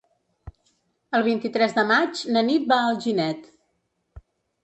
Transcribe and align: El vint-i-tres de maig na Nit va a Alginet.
El 1.17 1.25
vint-i-tres 1.27 1.75
de 1.79 1.83
maig 1.91 2.23
na 2.37 2.43
Nit 2.47 2.65
va 2.73 2.79
a 2.85 2.87
Alginet. 2.95 3.47